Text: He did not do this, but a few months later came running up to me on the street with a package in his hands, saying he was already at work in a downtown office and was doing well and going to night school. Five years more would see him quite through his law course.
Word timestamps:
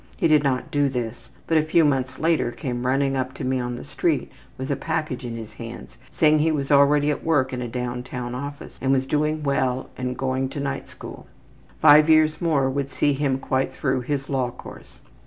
He 0.17 0.27
did 0.27 0.41
not 0.41 0.71
do 0.71 0.89
this, 0.89 1.29
but 1.45 1.59
a 1.59 1.63
few 1.63 1.85
months 1.85 2.17
later 2.17 2.51
came 2.51 2.87
running 2.87 3.15
up 3.15 3.35
to 3.35 3.43
me 3.43 3.59
on 3.59 3.75
the 3.75 3.83
street 3.83 4.31
with 4.57 4.71
a 4.71 4.75
package 4.75 5.23
in 5.23 5.35
his 5.35 5.53
hands, 5.53 5.95
saying 6.11 6.39
he 6.39 6.51
was 6.51 6.71
already 6.71 7.11
at 7.11 7.23
work 7.23 7.53
in 7.53 7.61
a 7.61 7.67
downtown 7.67 8.33
office 8.33 8.79
and 8.81 8.91
was 8.91 9.05
doing 9.05 9.43
well 9.43 9.91
and 9.97 10.17
going 10.17 10.49
to 10.49 10.59
night 10.59 10.89
school. 10.89 11.27
Five 11.83 12.09
years 12.09 12.41
more 12.41 12.67
would 12.67 12.89
see 12.89 13.13
him 13.13 13.37
quite 13.37 13.75
through 13.75 14.01
his 14.01 14.27
law 14.27 14.49
course. 14.49 15.01